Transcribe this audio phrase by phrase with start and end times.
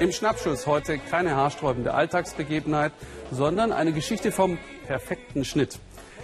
[0.00, 2.92] Im Schnappschuss heute keine haarsträubende Alltagsbegebenheit,
[3.30, 4.56] sondern eine Geschichte vom
[4.86, 5.78] perfekten Schnitt.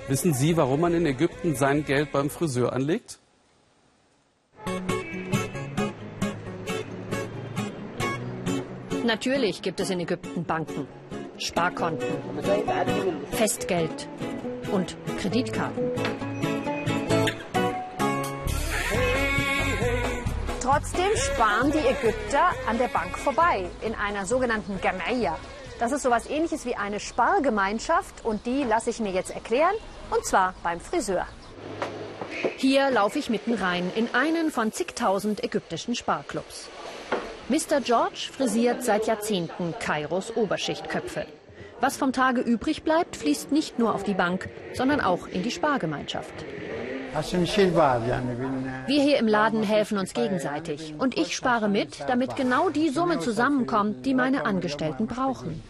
[0.08, 3.18] Wissen Sie, warum man in Ägypten sein Geld beim Friseur anlegt?
[9.04, 10.88] Natürlich gibt es in Ägypten Banken,
[11.36, 12.08] Sparkonten,
[13.32, 14.08] Festgeld
[14.72, 16.15] und Kreditkarten.
[20.66, 25.38] Trotzdem sparen die Ägypter an der Bank vorbei in einer sogenannten Gamaya.
[25.78, 29.76] Das ist sowas ähnliches wie eine Spargemeinschaft und die lasse ich mir jetzt erklären
[30.10, 31.24] und zwar beim Friseur.
[32.56, 36.68] Hier laufe ich mitten rein in einen von zigtausend ägyptischen Sparclubs.
[37.48, 37.80] Mr.
[37.80, 41.26] George frisiert seit Jahrzehnten Kairos Oberschichtköpfe.
[41.80, 45.52] Was vom Tage übrig bleibt, fließt nicht nur auf die Bank, sondern auch in die
[45.52, 46.44] Spargemeinschaft.
[48.86, 50.94] Wir hier im Laden helfen uns gegenseitig.
[50.98, 55.62] Und ich spare mit, damit genau die Summe zusammenkommt, die meine Angestellten brauchen.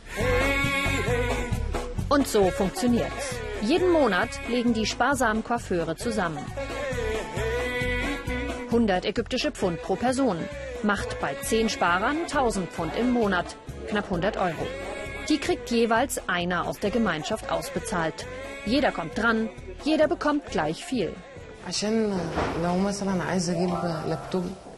[2.08, 3.36] Und so funktioniert's.
[3.62, 6.38] Jeden Monat legen die sparsamen Coiffeure zusammen.
[8.66, 10.36] 100 ägyptische Pfund pro Person
[10.82, 13.56] macht bei 10 Sparern 1000 Pfund im Monat,
[13.88, 14.66] knapp 100 Euro.
[15.28, 18.26] Die kriegt jeweils einer aus der Gemeinschaft ausbezahlt.
[18.64, 19.48] Jeder kommt dran,
[19.82, 21.12] jeder bekommt gleich viel.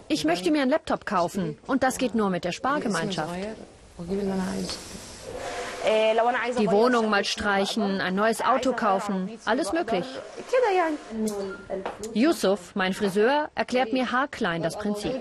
[0.09, 3.35] Ich möchte mir einen Laptop kaufen und das geht nur mit der Spargemeinschaft.
[6.59, 10.05] Die Wohnung mal streichen, ein neues Auto kaufen, alles möglich.
[12.15, 15.13] Yusuf, mein Friseur, erklärt mir haarklein das Prinzip.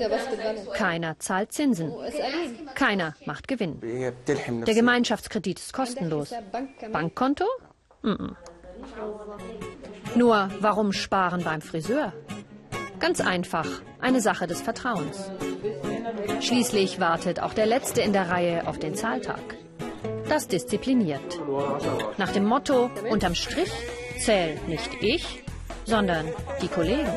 [0.74, 1.94] Keiner zahlt Zinsen.
[2.76, 3.80] Keiner macht Gewinn.
[3.82, 6.34] Der Gemeinschaftskredit ist kostenlos.
[6.92, 7.46] Bankkonto?
[8.02, 8.36] Mm -mm.
[10.18, 12.12] Nur, warum sparen beim Friseur?
[13.00, 13.68] Ganz einfach,
[14.02, 15.30] eine Sache des Vertrauens.
[16.42, 19.40] Schließlich wartet auch der Letzte in der Reihe auf den Zahltag.
[20.28, 21.40] Das diszipliniert.
[22.18, 23.72] Nach dem Motto, unterm Strich
[24.20, 25.44] zählt nicht ich,
[25.86, 26.26] sondern
[26.64, 27.14] die Kollegen.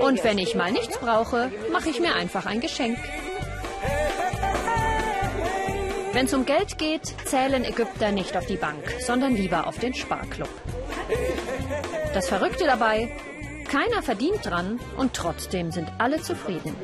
[0.00, 2.98] Und wenn ich mal nichts brauche, mache ich mir einfach ein Geschenk.
[6.16, 9.92] Wenn es um Geld geht, zählen Ägypter nicht auf die Bank, sondern lieber auf den
[9.92, 10.48] Sparklub.
[12.14, 13.14] Das Verrückte dabei,
[13.68, 16.74] keiner verdient dran und trotzdem sind alle zufrieden.